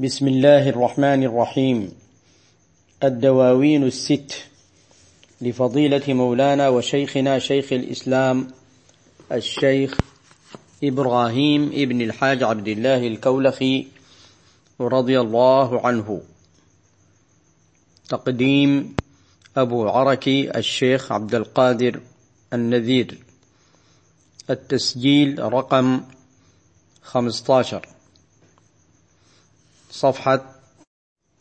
بسم 0.00 0.28
الله 0.28 0.68
الرحمن 0.68 1.22
الرحيم. 1.22 1.92
الدواوين 3.04 3.84
الست. 3.84 4.34
لفضيلة 5.40 6.14
مولانا 6.14 6.68
وشيخنا 6.68 7.38
شيخ 7.38 7.72
الإسلام 7.72 8.48
الشيخ 9.32 9.98
إبراهيم 10.84 11.70
ابن 11.74 12.00
الحاج 12.00 12.42
عبد 12.42 12.68
الله 12.68 13.06
الكولخي 13.06 13.86
رضي 14.80 15.20
الله 15.20 15.86
عنه. 15.86 16.20
تقديم 18.08 18.96
أبو 19.56 19.88
عركي 19.88 20.58
الشيخ 20.58 21.12
عبد 21.12 21.34
القادر 21.34 22.00
النذير. 22.52 23.18
التسجيل 24.50 25.52
رقم 25.52 26.00
15 27.02 27.91
صفحة 29.92 30.40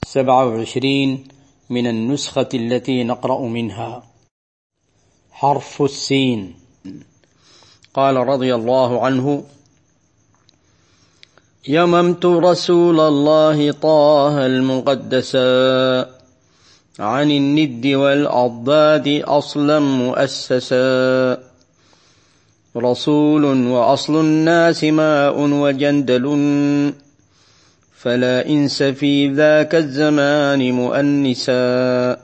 27 0.03 1.23
من 1.70 1.88
النسخة 1.88 2.49
التي 2.53 3.03
نقرأ 3.03 3.41
منها. 3.41 4.03
حرف 5.31 5.81
السين. 5.81 6.55
قال 7.93 8.16
رضي 8.16 8.55
الله 8.55 9.05
عنه 9.05 9.43
يممت 11.67 12.26
رسول 12.26 12.99
الله 12.99 13.71
طه 13.71 14.45
المقدسا 14.45 16.09
عن 16.99 17.31
الند 17.31 17.88
والأضداد 17.88 19.07
أصلا 19.07 19.79
مؤسسا. 19.79 21.38
رسول 22.77 23.45
وأصل 23.68 24.20
الناس 24.20 24.84
ماء 24.84 25.40
وجندل. 25.40 26.26
فلا 28.02 28.50
إنس 28.50 28.84
في 28.84 29.28
ذاك 29.28 29.76
الزمان 29.76 30.72
مؤنسا. 30.72 32.18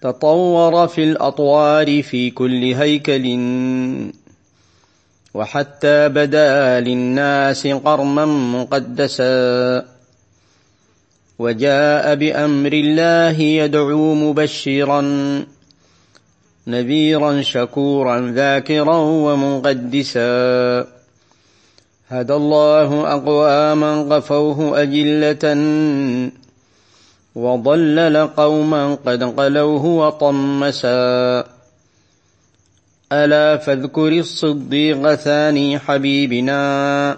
تطور 0.00 0.88
في 0.88 1.04
الأطوار 1.04 2.02
في 2.02 2.30
كل 2.30 2.64
هيكل 2.64 4.12
وحتى 5.34 6.08
بدا 6.08 6.80
للناس 6.80 7.66
قرما 7.66 8.24
مقدسا. 8.24 9.84
وجاء 11.38 12.14
بأمر 12.14 12.72
الله 12.72 13.40
يدعو 13.40 14.14
مبشرا 14.14 15.00
نذيرا 16.66 17.42
شكورا 17.42 18.32
ذاكرا 18.32 18.96
ومقدسا. 18.96 20.99
هدى 22.10 22.34
الله 22.34 23.12
أقواما 23.14 24.02
قفوه 24.02 24.82
أجلة 24.82 25.44
وضلل 27.34 28.16
قوما 28.26 28.94
قد 28.94 29.22
قلوه 29.22 29.84
وطمسا. 29.84 31.44
ألا 33.12 33.56
فاذكر 33.56 34.08
الصديق 34.08 35.14
ثاني 35.14 35.78
حبيبنا. 35.78 37.16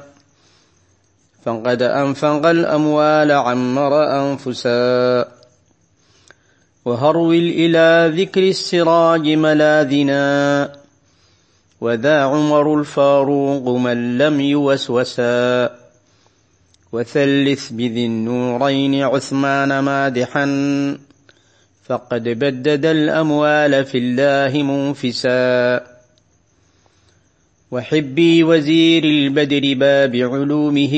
فقد 1.44 1.82
أنفق 1.82 2.46
الأموال 2.46 3.32
عمر 3.32 3.92
أنفسا. 4.04 5.28
وهرول 6.84 7.34
إلى 7.34 8.12
ذكر 8.22 8.48
السراج 8.48 9.28
ملاذنا. 9.28 10.81
وذا 11.82 12.22
عمر 12.22 12.78
الفاروق 12.78 13.76
من 13.78 14.18
لم 14.18 14.40
يوسوسا 14.40 15.70
وثلث 16.92 17.70
بذي 17.70 18.06
النورين 18.06 19.02
عثمان 19.02 19.78
مادحا. 19.78 20.46
فقد 21.84 22.28
بدد 22.28 22.86
الأموال 22.86 23.84
في 23.84 23.98
الله 23.98 24.62
منفسا. 24.62 25.80
وحبي 27.70 28.44
وزير 28.44 29.04
البدر 29.04 29.74
باب 29.74 30.16
علومه. 30.16 30.94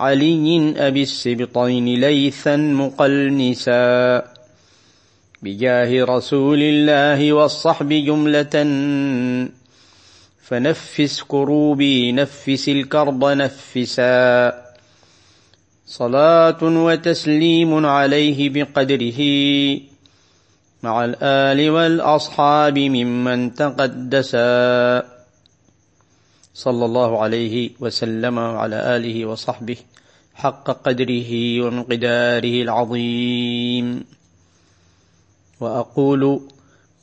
علي 0.00 0.74
أبي 0.76 1.02
السبطين 1.02 2.00
ليثا 2.00 2.56
مقلنسا. 2.56 4.37
بجاه 5.42 6.04
رسول 6.04 6.58
الله 6.62 7.32
والصحب 7.32 7.88
جملة. 7.88 8.54
فنفس 10.42 11.22
كروبي 11.22 12.12
نفس 12.12 12.68
الكرب 12.68 13.24
نفسا. 13.24 14.52
صلاة 15.86 16.58
وتسليم 16.62 17.86
عليه 17.86 18.50
بقدره. 18.50 19.20
مع 20.82 21.04
الآل 21.04 21.70
والأصحاب 21.70 22.78
ممن 22.78 23.54
تقدسا. 23.54 25.02
صلى 26.54 26.84
الله 26.84 27.22
عليه 27.22 27.70
وسلم 27.80 28.38
وعلى 28.38 28.96
آله 28.96 29.26
وصحبه 29.26 29.76
حق 30.34 30.70
قدره 30.70 31.60
ومقداره 31.60 32.62
العظيم. 32.62 33.97
وأقول 35.60 36.40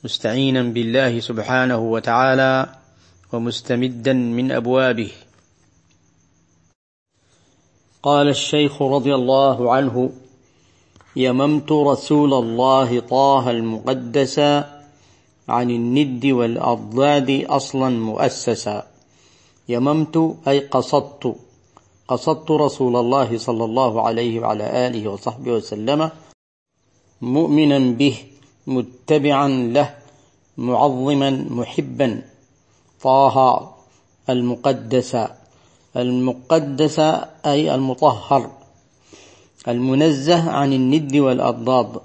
مستعينا 0.04 0.62
بالله 0.62 1.20
سبحانه 1.20 1.78
وتعالى 1.78 2.66
ومستمدا 3.32 4.12
من 4.12 4.52
أبوابه. 4.52 5.10
قال 8.02 8.28
الشيخ 8.28 8.82
رضي 8.82 9.14
الله 9.14 9.72
عنه 9.74 10.10
يممت 11.16 11.72
رسول 11.72 12.34
الله 12.34 13.00
طه 13.00 13.50
المقدس 13.50 14.38
عن 15.48 15.70
الند 15.70 16.26
والأضداد 16.26 17.30
أصلا 17.30 17.88
مؤسسا. 17.88 18.86
يممت 19.68 20.36
أي 20.48 20.58
قصدت 20.58 21.36
قصدت 22.08 22.50
رسول 22.50 22.96
الله 22.96 23.38
صلى 23.38 23.64
الله 23.64 24.06
عليه 24.06 24.40
وعلى 24.40 24.86
آله 24.86 25.08
وصحبه 25.08 25.52
وسلم 25.52 26.10
مؤمنا 27.20 27.78
به. 27.78 28.35
متبعا 28.66 29.48
له 29.48 29.94
معظما 30.58 31.30
محبا. 31.50 32.22
طه 33.02 33.74
المقدس 34.30 35.16
المقدس 35.96 36.98
أي 37.46 37.74
المطهر. 37.74 38.50
المنزه 39.68 40.50
عن 40.50 40.72
الند 40.72 41.16
والأضداد 41.16 42.00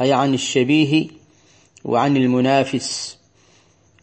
أي 0.00 0.12
عن 0.12 0.34
الشبيه 0.34 1.08
وعن 1.84 2.16
المنافس. 2.16 3.18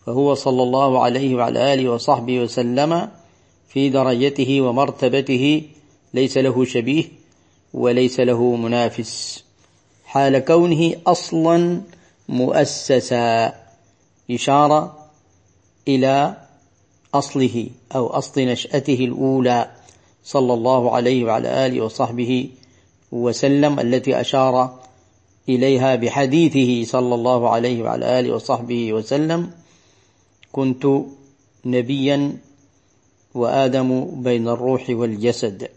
فهو 0.05 0.33
صلى 0.33 0.63
الله 0.63 1.03
عليه 1.03 1.35
وعلى 1.35 1.73
آله 1.73 1.89
وصحبه 1.89 2.39
وسلم 2.39 3.09
في 3.67 3.89
درجته 3.89 4.61
ومرتبته 4.61 5.63
ليس 6.13 6.37
له 6.37 6.65
شبيه 6.65 7.05
وليس 7.73 8.19
له 8.19 8.55
منافس. 8.55 9.43
حال 10.09 10.39
كونه 10.39 10.95
أصلا 11.07 11.81
مؤسسا. 12.29 13.53
إشارة 14.31 15.09
إلى 15.87 16.37
أصله 17.13 17.69
أو 17.95 18.07
أصل 18.07 18.41
نشأته 18.41 18.93
الأولى 19.05 19.71
صلى 20.23 20.53
الله 20.53 20.95
عليه 20.95 21.23
وعلى 21.23 21.65
آله 21.65 21.81
وصحبه 21.81 22.49
وسلم 23.11 23.79
التي 23.79 24.21
أشار 24.21 24.79
إليها 25.49 25.95
بحديثه 25.95 26.91
صلى 26.91 27.15
الله 27.15 27.49
عليه 27.49 27.83
وعلى 27.83 28.19
آله 28.19 28.33
وصحبه 28.33 28.93
وسلم. 28.93 29.51
كنت 30.51 30.85
نبيا 31.65 32.37
وآدم 33.33 34.21
بين 34.23 34.47
الروح 34.47 34.89
والجسد. 34.89 35.69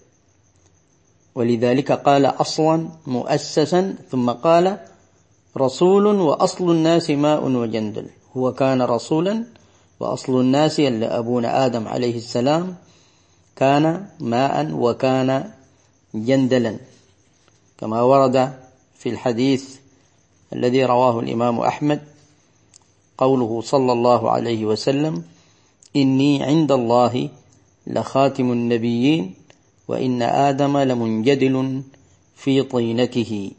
ولذلك 1.35 1.93
قال 1.93 2.27
أصلا 2.27 2.89
مؤسسا 3.07 3.95
ثم 4.11 4.31
قال 4.31 4.79
رسول 5.57 6.07
وأصل 6.07 6.71
الناس 6.71 7.11
ماء 7.11 7.45
وجندل 7.45 8.07
هو 8.37 8.53
كان 8.53 8.83
رسولا 8.83 9.45
وأصل 10.01 10.41
الناس 10.41 10.81
أبونا 10.81 11.67
آدم 11.67 11.89
عليه 11.89 12.17
السلام 12.17 12.75
كان 13.57 14.07
ماء 14.21 14.73
وكان 14.73 15.51
جندلا. 16.15 16.77
كما 17.79 18.03
ورد 18.03 18.53
في 18.99 19.09
الحديث 19.09 19.77
الذي 20.53 20.85
رواه 20.85 21.21
الإمام 21.21 21.61
أحمد 21.61 22.01
قوله 23.19 23.61
صلى 23.61 23.93
الله 23.93 24.31
عليه 24.31 24.65
وسلم 24.65 25.23
إني 25.97 26.43
عند 26.43 26.73
الله 26.73 27.29
لخاتم 27.87 28.53
النبيين 28.53 29.35
وإن 29.89 30.23
آدم 30.23 30.79
لمنجدل 30.79 31.83
في 32.37 32.63
طينته. 32.63 33.51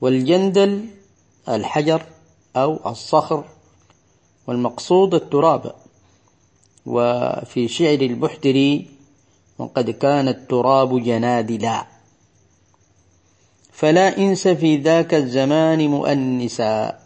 والجندل 0.00 0.84
الحجر 1.48 2.02
أو 2.56 2.90
الصخر. 2.90 3.44
والمقصود 4.46 5.14
التراب. 5.14 5.74
وفي 6.86 7.68
شعر 7.68 8.00
البحتري 8.00 8.86
وقد 9.58 9.90
كان 9.90 10.28
التراب 10.28 11.02
جنادلا. 11.02 11.86
فلا 13.72 14.18
إنس 14.18 14.48
في 14.48 14.76
ذاك 14.76 15.14
الزمان 15.14 15.88
مؤنسا. 15.88 16.98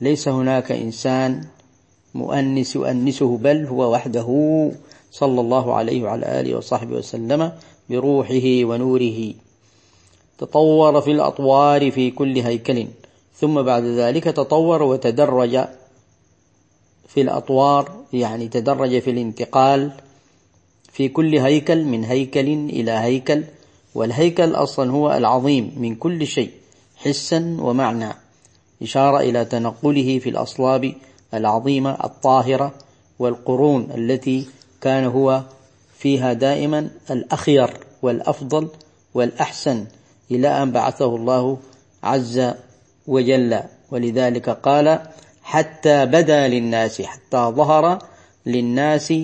ليس 0.00 0.28
هناك 0.28 0.72
إنسان 0.72 1.44
مؤنس 2.14 2.76
يؤنسه 2.76 3.36
بل 3.36 3.66
هو 3.66 3.92
وحده. 3.92 4.28
صلى 5.12 5.40
الله 5.40 5.74
عليه 5.74 6.02
وعلى 6.02 6.40
آله 6.40 6.56
وصحبه 6.56 6.96
وسلم 6.96 7.52
بروحه 7.90 8.46
ونوره. 8.62 9.34
تطور 10.38 11.00
في 11.00 11.10
الأطوار 11.10 11.90
في 11.90 12.10
كل 12.10 12.38
هيكل. 12.38 12.86
ثم 13.36 13.62
بعد 13.62 13.84
ذلك 13.84 14.24
تطور 14.24 14.82
وتدرج 14.82 15.64
في 17.08 17.20
الأطوار 17.20 17.92
يعني 18.12 18.48
تدرج 18.48 18.98
في 18.98 19.10
الانتقال 19.10 19.92
في 20.92 21.08
كل 21.08 21.38
هيكل 21.38 21.84
من 21.84 22.04
هيكل 22.04 22.48
إلى 22.48 22.90
هيكل. 22.90 23.44
والهيكل 23.94 24.54
أصلا 24.54 24.90
هو 24.90 25.12
العظيم 25.12 25.72
من 25.76 25.94
كل 25.94 26.26
شيء 26.26 26.50
حسا 26.96 27.56
ومعنى. 27.60 28.12
إشارة 28.82 29.18
إلى 29.18 29.44
تنقله 29.44 30.18
في 30.18 30.28
الأصلاب 30.28 30.94
العظيمة 31.34 31.90
الطاهرة 32.04 32.74
والقرون 33.18 33.88
التي 33.94 34.46
كان 34.80 35.04
هو 35.04 35.42
فيها 35.98 36.32
دائما 36.32 36.90
الأخير 37.10 37.70
والأفضل 38.02 38.68
والأحسن 39.14 39.86
إلى 40.30 40.62
أن 40.62 40.70
بعثه 40.72 41.16
الله 41.16 41.58
عز 42.02 42.54
وجل. 43.06 43.60
ولذلك 43.90 44.50
قال 44.50 45.00
حتى 45.42 46.06
بدا 46.06 46.48
للناس 46.48 47.02
حتى 47.02 47.36
ظهر 47.36 47.98
للناس 48.46 49.14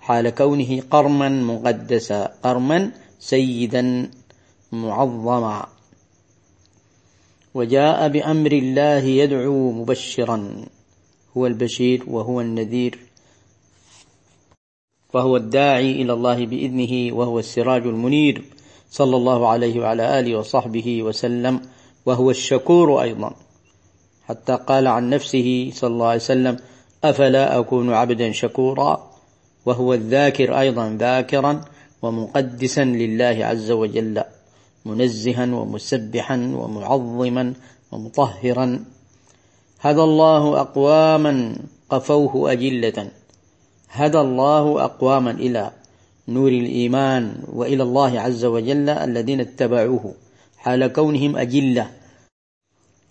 حال 0.00 0.28
كونه 0.30 0.82
قرما 0.90 1.28
مقدسا 1.28 2.34
قرما 2.42 2.90
سيدا 3.20 4.10
معظما. 4.72 5.66
وجاء 7.54 8.08
بأمر 8.08 8.52
الله 8.52 9.04
يدعو 9.04 9.72
مبشرا 9.72 10.64
هو 11.36 11.46
البشير 11.46 12.04
وهو 12.06 12.40
النذير. 12.40 12.98
فهو 15.14 15.36
الداعي 15.36 16.02
إلى 16.02 16.12
الله 16.12 16.46
بإذنه 16.46 17.16
وهو 17.16 17.38
السراج 17.38 17.86
المنير 17.86 18.44
صلى 18.90 19.16
الله 19.16 19.48
عليه 19.48 19.80
وعلى 19.80 20.20
آله 20.20 20.38
وصحبه 20.38 21.02
وسلم 21.02 21.60
وهو 22.06 22.30
الشكور 22.30 23.02
أيضا. 23.02 23.34
حتى 24.24 24.58
قال 24.66 24.86
عن 24.86 25.10
نفسه 25.10 25.70
صلى 25.74 25.90
الله 25.90 26.06
عليه 26.06 26.16
وسلم 26.16 26.56
أفلا 27.04 27.58
أكون 27.58 27.92
عبدا 27.92 28.32
شكورا؟ 28.32 29.10
وهو 29.66 29.94
الذاكر 29.94 30.60
أيضا 30.60 30.96
ذاكرا 31.00 31.64
ومقدسا 32.02 32.84
لله 32.84 33.46
عز 33.46 33.70
وجل 33.70 34.22
منزها 34.84 35.44
ومسبحا 35.54 36.36
ومعظما 36.36 37.54
ومطهرا. 37.92 38.84
هدى 39.80 40.02
الله 40.02 40.60
أقواما 40.60 41.56
قفوه 41.90 42.52
أجلة. 42.52 43.10
هدى 43.94 44.20
الله 44.20 44.84
أقواما 44.84 45.30
إلى 45.30 45.70
نور 46.28 46.48
الإيمان 46.48 47.34
وإلى 47.52 47.82
الله 47.82 48.20
عز 48.20 48.44
وجل 48.44 48.88
الذين 48.88 49.40
اتبعوه 49.40 50.14
حال 50.58 50.86
كونهم 50.86 51.36
أجلة 51.36 51.90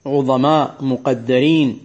عظماء 0.06 0.76
مقدرين. 0.82 1.80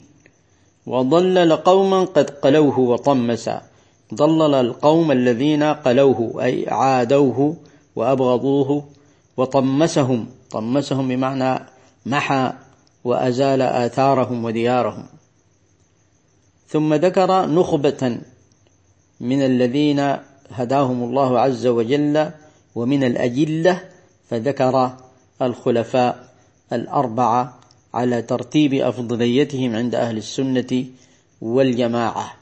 وضلل 0.86 1.56
قوما 1.56 2.04
قد 2.04 2.30
قلوه 2.30 2.78
وطمسا. 2.78 3.62
ضلل 4.14 4.54
القوم 4.54 5.12
الذين 5.12 5.62
قلوه 5.62 6.44
أي 6.44 6.68
عادوه 6.68 7.56
وأبغضوه 7.96 8.84
وطمسهم. 9.36 10.26
طمسهم 10.50 11.08
بمعنى 11.08 11.66
محى 12.06 12.52
وأزال 13.04 13.62
آثارهم 13.62 14.44
وديارهم. 14.44 15.06
ثم 16.68 16.94
ذكر 16.94 17.46
نخبة 17.46 18.18
من 19.20 19.42
الذين 19.42 20.16
هداهم 20.50 21.04
الله 21.04 21.40
عز 21.40 21.66
وجل 21.66 22.30
ومن 22.74 23.04
الأجلة 23.04 23.80
فذكر 24.30 24.96
الخلفاء 25.42 26.28
الأربعة 26.72 27.58
على 27.94 28.22
ترتيب 28.22 28.74
أفضليتهم 28.74 29.76
عند 29.76 29.94
أهل 29.94 30.16
السنة 30.16 30.84
والجماعة. 31.40 32.32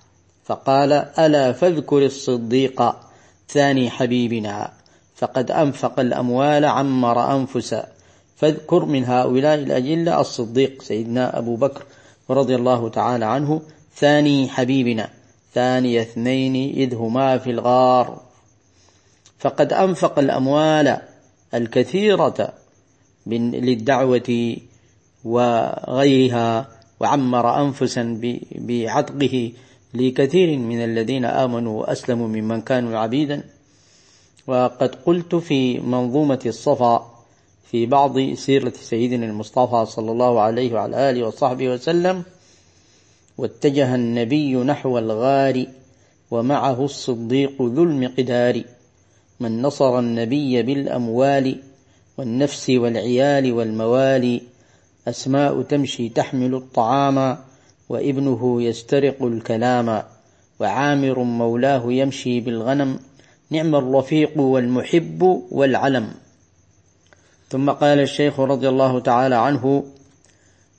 فقال 0.45 0.93
ألا 0.93 1.53
فاذكر 1.53 2.07
الصديق 2.07 2.97
ثاني 3.49 3.91
حبيبنا 3.91 4.73
فقد 5.17 5.51
أنفق 5.51 6.01
الأموال 6.01 6.65
عمر 6.65 7.37
أنفسا 7.37 7.87
فاذكر 8.37 8.85
من 8.85 9.05
هؤلاء 9.05 9.55
الأجلة 9.55 10.21
الصديق 10.21 10.83
سيدنا 10.83 11.39
أبو 11.39 11.57
بكر 11.57 11.83
رضي 12.31 12.55
الله 12.55 12.89
تعالى 12.89 13.25
عنه 13.25 13.63
ثاني 13.97 14.49
حبيبنا. 14.49 15.16
ثاني 15.57 16.01
اثنين 16.01 16.77
إذ 16.77 16.95
هما 16.95 17.39
في 17.39 17.51
الغار. 17.51 18.21
فقد 19.39 19.73
أنفق 19.73 20.19
الأموال 20.19 20.99
الكثيرة 21.55 22.53
للدعوة 23.27 24.57
وغيرها 25.25 26.69
وعمر 27.01 27.63
أنفسا 27.63 28.21
بعتقه 28.55 29.53
لكثير 29.95 30.59
من 30.59 30.85
الذين 30.85 31.25
آمنوا 31.25 31.81
وأسلموا 31.81 32.29
ممن 32.29 32.61
كانوا 32.61 32.99
عبيدا. 32.99 33.45
وقد 34.47 34.95
قلت 34.95 35.35
في 35.35 35.79
منظومة 35.81 36.41
الصفا 36.47 37.15
في 37.71 37.87
بعض 37.87 38.21
سيرة 38.35 38.73
سيدنا 38.81 39.27
المصطفى 39.27 39.87
صلى 39.87 40.11
الله 40.13 40.41
عليه 40.41 40.73
وعلى 40.75 41.11
آله 41.11 41.27
وصحبه 41.27 41.69
وسلم 41.69 42.25
واتجه 43.39 43.95
النبي 43.95 44.57
نحو 44.57 44.99
الغار 44.99 45.67
ومعه 46.31 46.85
الصديق 46.85 47.63
ذو 47.63 47.83
المقدار 47.83 48.63
من 49.41 49.63
نصر 49.63 49.99
النبي 49.99 50.63
بالأموال 50.63 51.63
والنفس 52.19 52.71
والعيال 52.71 53.53
والموالي 53.53 54.43
أسماء 55.09 55.63
تمشي 55.63 56.09
تحمل 56.09 56.55
الطعام 56.55 57.39
وابنه 57.89 58.63
يسترق 58.63 59.23
الكلام 59.23 60.03
وعامر 60.61 61.19
مولاه 61.23 61.93
يمشي 61.93 62.41
بالغنم 62.41 62.99
نعم 63.51 63.75
الرفيق 63.75 64.41
والمحب 64.41 65.43
والعلم. 65.51 66.09
ثم 67.49 67.71
قال 67.71 68.01
الشيخ 68.01 68.41
رضي 68.41 68.69
الله 68.69 69.01
تعالى 69.01 69.35
عنه 69.35 69.85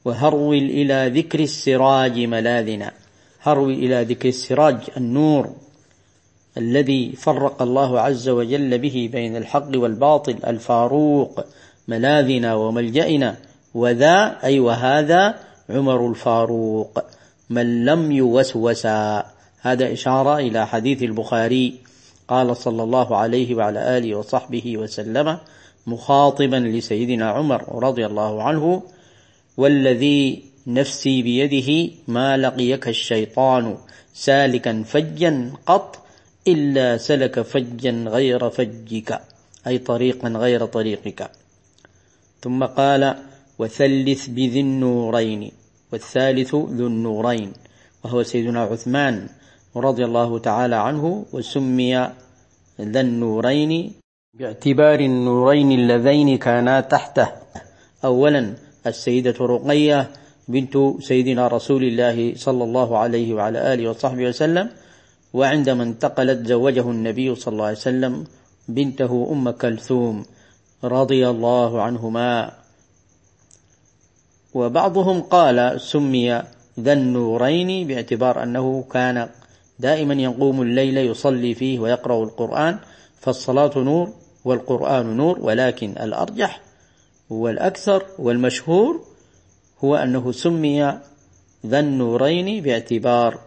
وهرول 0.05 0.57
إلى 0.57 1.11
ذكر 1.19 1.39
السراج 1.39 2.19
ملاذنا. 2.19 2.91
هرول 3.41 3.73
إلى 3.73 4.03
ذكر 4.03 4.29
السراج 4.29 4.77
النور 4.97 5.49
الذي 6.57 7.11
فرق 7.11 7.61
الله 7.61 7.99
عز 7.99 8.29
وجل 8.29 8.77
به 8.77 9.09
بين 9.11 9.35
الحق 9.35 9.69
والباطل 9.75 10.37
الفاروق 10.47 11.45
ملاذنا 11.87 12.55
وملجأنا 12.55 13.35
وذا 13.73 14.43
أي 14.43 14.59
وهذا 14.59 15.35
عمر 15.69 16.09
الفاروق. 16.09 16.99
من 17.49 17.85
لم 17.85 18.11
يوسوسا 18.11 19.25
هذا 19.61 19.93
إشارة 19.93 20.37
إلى 20.37 20.67
حديث 20.67 21.03
البخاري. 21.03 21.87
قال 22.27 22.57
صلى 22.57 22.83
الله 22.83 23.17
عليه 23.17 23.55
وعلى 23.55 23.97
آله 23.97 24.15
وصحبه 24.15 24.77
وسلم 24.77 25.37
مخاطبا 25.87 26.55
لسيدنا 26.55 27.29
عمر 27.29 27.83
رضي 27.83 28.05
الله 28.05 28.43
عنه 28.43 28.83
والذي 29.57 30.43
نفسي 30.67 31.21
بيده 31.21 31.93
ما 32.07 32.37
لقيك 32.37 32.87
الشيطان 32.87 33.77
سالكا 34.13 34.83
فجا 34.83 35.51
قط 35.65 36.05
إلا 36.47 36.97
سلك 36.97 37.41
فجا 37.41 37.91
غير 37.91 38.49
فجك 38.49 39.21
أي 39.67 39.77
طريقا 39.77 40.29
غير 40.29 40.65
طريقك. 40.65 41.31
ثم 42.41 42.63
قال 42.63 43.15
وثلث 43.59 44.27
بذي 44.27 44.59
النورين 44.59 45.51
والثالث 45.91 46.55
ذو 46.55 46.87
النورين. 46.87 47.53
وهو 48.03 48.23
سيدنا 48.23 48.61
عثمان 48.61 49.27
رضي 49.75 50.05
الله 50.05 50.39
تعالى 50.39 50.75
عنه 50.75 51.25
وسمي 51.33 51.93
ذا 52.81 53.01
النورين 53.01 53.93
باعتبار 54.33 54.99
النورين 54.99 55.71
اللذين 55.71 56.37
كانا 56.37 56.81
تحته. 56.81 57.27
أولا 58.05 58.66
السيدة 58.89 59.35
رقية 59.41 60.09
بنت 60.47 60.77
سيدنا 60.99 61.47
رسول 61.47 61.83
الله 61.83 62.35
صلى 62.35 62.63
الله 62.63 62.97
عليه 62.97 63.33
وعلى 63.33 63.73
آله 63.73 63.89
وصحبه 63.89 64.27
وسلم 64.27 64.69
وعندما 65.33 65.83
انتقلت 65.83 66.47
زوجه 66.47 66.91
النبي 66.91 67.35
صلى 67.35 67.51
الله 67.51 67.65
عليه 67.65 67.77
وسلم 67.77 68.23
بنته 68.67 69.29
أم 69.31 69.49
كلثوم 69.49 70.25
رضي 70.83 71.29
الله 71.29 71.81
عنهما. 71.81 72.51
وبعضهم 74.53 75.21
قال 75.21 75.81
سمي 75.81 76.43
ذا 76.79 76.93
النورين 76.93 77.87
باعتبار 77.87 78.43
أنه 78.43 78.83
كان 78.91 79.29
دائما 79.79 80.13
يقوم 80.13 80.61
الليل 80.61 80.97
يصلي 80.97 81.53
فيه 81.53 81.79
ويقرأ 81.79 82.23
القرآن 82.23 82.79
فالصلاة 83.21 83.71
نور 83.75 84.13
والقرآن 84.45 85.17
نور 85.17 85.39
ولكن 85.39 85.89
الأرجح 85.91 86.61
والأكثر 87.29 88.05
والمشهور 88.19 89.01
هو 89.83 89.95
أنه 89.95 90.31
سمي 90.31 90.99
ذا 91.65 91.79
النورين 91.79 92.63
باعتبار 92.63 93.39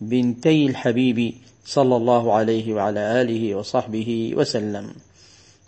بنتي 0.00 0.66
الحبيب 0.66 1.34
صلى 1.64 1.96
الله 1.96 2.34
عليه 2.34 2.74
وعلى 2.74 3.22
آله 3.22 3.54
وصحبه 3.54 4.32
وسلم. 4.36 4.90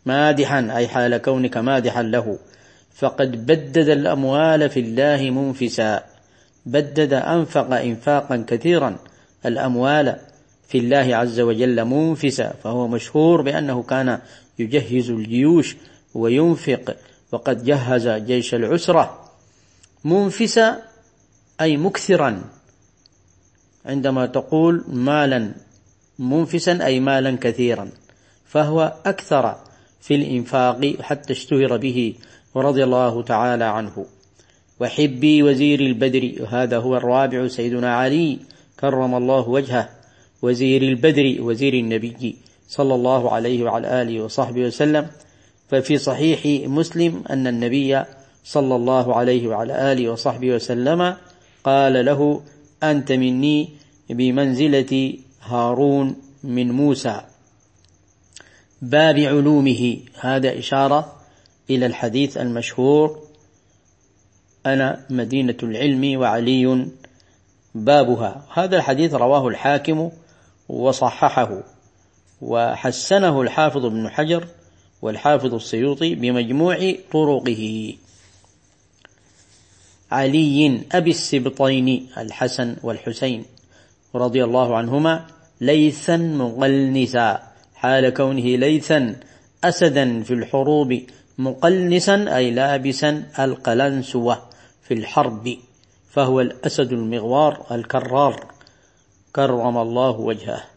مادحا 0.06 0.68
أي 0.76 0.88
حال 0.88 1.16
كونك 1.16 1.56
مادحا 1.56 2.02
له. 2.02 2.38
فقد 2.94 3.46
بدد 3.46 3.88
الأموال 3.88 4.70
في 4.70 4.80
الله 4.80 5.30
منفسا. 5.30 6.04
بدد 6.66 7.12
أنفق 7.12 7.74
إنفاقا 7.74 8.44
كثيرا. 8.48 8.96
الأموال 9.46 10.16
في 10.68 10.78
الله 10.78 11.16
عز 11.16 11.40
وجل 11.40 11.84
منفسا. 11.84 12.54
فهو 12.64 12.88
مشهور 12.88 13.42
بأنه 13.42 13.82
كان 13.82 14.18
يجهز 14.58 15.10
الجيوش 15.10 15.76
وينفق 16.14 16.96
وقد 17.32 17.64
جهز 17.64 18.08
جيش 18.08 18.54
العسرة 18.54 19.28
منفسا 20.04 20.82
أي 21.60 21.76
مكثرا 21.76 22.42
عندما 23.86 24.26
تقول 24.26 24.84
مالا 24.88 25.52
منفسا 26.18 26.86
أي 26.86 27.00
مالا 27.00 27.36
كثيرا 27.40 27.90
فهو 28.46 28.92
أكثر 29.06 29.56
في 30.00 30.14
الإنفاق 30.14 30.96
حتى 31.00 31.32
اشتهر 31.32 31.76
به 31.76 32.14
ورضي 32.54 32.84
الله 32.84 33.22
تعالى 33.22 33.64
عنه. 33.64 34.06
وحبي 34.80 35.42
وزير 35.42 35.80
البدر 35.80 36.32
وهذا 36.40 36.78
هو 36.78 36.96
الرابع 36.96 37.48
سيدنا 37.48 37.96
علي 37.96 38.38
كرم 38.80 39.14
الله 39.14 39.48
وجهه 39.48 39.88
وزير 40.42 40.82
البدر 40.82 41.36
وزير 41.40 41.74
النبي 41.74 42.36
صلى 42.68 42.94
الله 42.94 43.32
عليه 43.32 43.64
وعلى 43.64 44.02
آله 44.02 44.20
وصحبه 44.24 44.60
وسلم. 44.60 45.06
ففي 45.72 45.98
صحيح 45.98 46.68
مسلم 46.70 47.24
أن 47.30 47.46
النبي 47.46 48.02
صلى 48.44 48.76
الله 48.76 49.16
عليه 49.16 49.48
وعلى 49.48 49.92
آله 49.92 50.10
وصحبه 50.10 50.50
وسلم 50.54 51.16
قال 51.64 52.04
له 52.04 52.42
أنت 52.82 53.12
مني 53.12 53.68
بمنزلة 54.10 55.18
هارون 55.42 56.16
من 56.44 56.72
موسى. 56.72 57.20
باب 58.82 59.18
علومه. 59.18 59.98
هذا 60.20 60.58
إشارة 60.58 61.16
إلى 61.70 61.86
الحديث 61.86 62.36
المشهور 62.36 63.18
أنا 64.66 65.06
مدينة 65.10 65.56
العلم 65.62 66.20
وعلي 66.20 66.86
بابها. 67.74 68.46
هذا 68.54 68.76
الحديث 68.76 69.14
رواه 69.14 69.48
الحاكم 69.48 70.10
وصححه 70.68 71.62
وحسنه 72.42 73.42
الحافظ 73.42 73.86
ابن 73.86 74.08
حجر 74.08 74.46
والحافظ 75.02 75.54
السيوطي 75.54 76.14
بمجموع 76.14 76.94
طرقه. 77.12 77.94
علي 80.12 80.80
أبي 80.92 81.10
السبطين 81.10 82.08
الحسن 82.18 82.76
والحسين 82.82 83.44
رضي 84.14 84.44
الله 84.44 84.76
عنهما 84.76 85.26
ليثا 85.60 86.16
مقلنسا 86.16 87.42
حال 87.74 88.08
كونه 88.08 88.56
ليثا 88.56 89.16
أسدا 89.64 90.22
في 90.22 90.34
الحروب 90.34 91.00
مقلنسا 91.38 92.36
أي 92.36 92.50
لابسا 92.50 93.22
القلنسوة 93.38 94.42
في 94.82 94.94
الحرب 94.94 95.56
فهو 96.10 96.40
الأسد 96.40 96.92
المغوار 96.92 97.66
الكرار 97.70 98.46
كرم 99.32 99.78
الله 99.78 100.10
وجهه. 100.10 100.71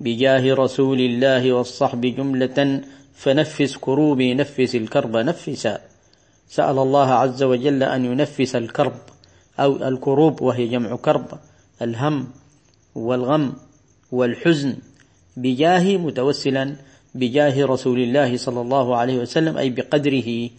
بجاه 0.00 0.54
رسول 0.54 1.00
الله 1.00 1.52
والصحب 1.52 2.00
جملة 2.00 2.80
فنفس 3.14 3.76
كروبي 3.76 4.34
نفس 4.34 4.74
الكرب 4.74 5.16
نفسا 5.16 5.80
سأل 6.48 6.78
الله 6.78 7.08
عز 7.12 7.42
وجل 7.42 7.82
أن 7.82 8.04
ينفس 8.04 8.56
الكرب 8.56 8.92
أو 9.60 9.88
الكروب 9.88 10.42
وهي 10.42 10.66
جمع 10.68 10.96
كرب 10.96 11.38
الهم 11.82 12.26
والغم 12.94 13.52
والحزن. 14.12 14.76
بجاه 15.36 15.96
متوسلا 15.96 16.76
بجاه 17.14 17.64
رسول 17.66 18.00
الله 18.00 18.36
صلى 18.36 18.60
الله 18.60 18.96
عليه 18.96 19.18
وسلم 19.18 19.58
أي 19.58 19.70
بقدره 19.70 20.50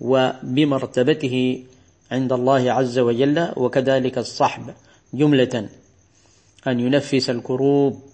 وبمرتبته 0.00 1.64
عند 2.12 2.32
الله 2.32 2.72
عز 2.72 2.98
وجل 2.98 3.48
وكذلك 3.56 4.18
الصحب 4.18 4.74
جملة. 5.14 5.68
أن 6.66 6.80
ينفس 6.80 7.30
الكروب. 7.30 8.09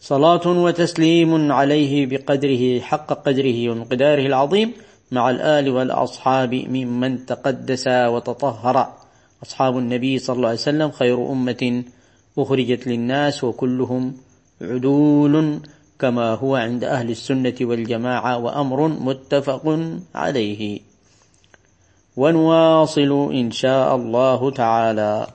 صلاة 0.00 0.46
وتسليم 0.46 1.52
عليه 1.52 2.06
بقدره 2.06 2.80
حق 2.80 3.12
قدره 3.26 3.70
ومقداره 3.70 4.26
العظيم 4.26 4.72
مع 5.10 5.30
الآل 5.30 5.70
والأصحاب 5.70 6.54
ممن 6.54 7.26
تقدس 7.26 7.86
وتطهر. 7.88 8.92
أصحاب 9.42 9.78
النبي 9.78 10.18
صلى 10.18 10.36
الله 10.36 10.48
عليه 10.48 10.58
وسلم 10.58 10.90
خير 10.90 11.32
أمة 11.32 11.82
أخرجت 12.38 12.86
للناس 12.86 13.44
وكلهم 13.44 14.14
عدول 14.60 15.60
كما 15.98 16.34
هو 16.34 16.56
عند 16.56 16.84
أهل 16.84 17.10
السنة 17.10 17.54
والجماعة 17.60 18.38
وأمر 18.38 18.88
متفق 18.88 19.78
عليه. 20.14 20.80
ونواصل 22.16 23.30
إن 23.34 23.50
شاء 23.50 23.96
الله 23.96 24.50
تعالى. 24.50 25.26